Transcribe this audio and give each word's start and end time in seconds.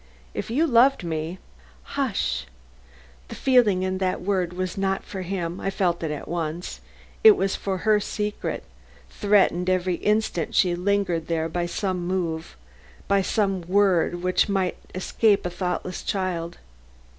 If 0.33 0.49
you 0.49 0.65
loved 0.65 1.03
me" 1.03 1.37
"Hush!" 1.95 2.47
The 3.27 3.35
feeling 3.35 3.83
in 3.83 3.99
that 3.99 4.19
word 4.19 4.51
was 4.53 4.75
not 4.75 5.03
for 5.03 5.21
him. 5.21 5.59
I 5.59 5.69
felt 5.69 6.01
it 6.01 6.09
at 6.09 6.27
once; 6.27 6.81
it 7.23 7.37
was 7.37 7.55
for 7.55 7.77
her 7.85 7.99
secret, 7.99 8.63
threatened 9.11 9.69
every 9.69 9.97
instant 9.97 10.55
she 10.55 10.73
lingered 10.73 11.27
there 11.27 11.47
by 11.47 11.67
some 11.67 11.99
move, 12.07 12.57
by 13.07 13.21
some 13.21 13.61
word 13.67 14.23
which 14.23 14.49
might 14.49 14.77
escape 14.95 15.45
a 15.45 15.51
thoughtless 15.51 16.01
child. 16.01 16.57